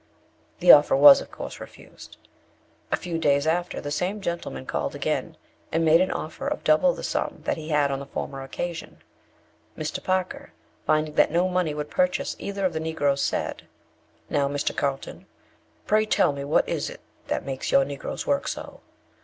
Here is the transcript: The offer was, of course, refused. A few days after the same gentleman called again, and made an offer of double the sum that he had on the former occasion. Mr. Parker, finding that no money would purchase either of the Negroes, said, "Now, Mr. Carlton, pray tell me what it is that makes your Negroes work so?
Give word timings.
The 0.61 0.71
offer 0.71 0.95
was, 0.95 1.21
of 1.21 1.29
course, 1.29 1.59
refused. 1.59 2.17
A 2.91 2.95
few 2.97 3.19
days 3.19 3.45
after 3.45 3.79
the 3.79 3.91
same 3.91 4.19
gentleman 4.19 4.65
called 4.65 4.95
again, 4.95 5.37
and 5.71 5.85
made 5.85 6.01
an 6.01 6.09
offer 6.09 6.47
of 6.47 6.63
double 6.63 6.91
the 6.95 7.03
sum 7.03 7.41
that 7.43 7.55
he 7.55 7.69
had 7.69 7.91
on 7.91 7.99
the 7.99 8.07
former 8.07 8.41
occasion. 8.41 9.03
Mr. 9.77 10.03
Parker, 10.03 10.53
finding 10.87 11.13
that 11.13 11.29
no 11.29 11.47
money 11.47 11.75
would 11.75 11.91
purchase 11.91 12.35
either 12.39 12.65
of 12.65 12.73
the 12.73 12.79
Negroes, 12.79 13.21
said, 13.21 13.67
"Now, 14.27 14.47
Mr. 14.47 14.75
Carlton, 14.75 15.27
pray 15.85 16.07
tell 16.07 16.33
me 16.33 16.45
what 16.45 16.67
it 16.67 16.71
is 16.71 16.97
that 17.27 17.45
makes 17.45 17.71
your 17.71 17.85
Negroes 17.85 18.25
work 18.25 18.47
so? 18.47 18.79